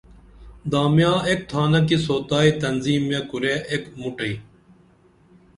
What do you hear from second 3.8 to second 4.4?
مُٹی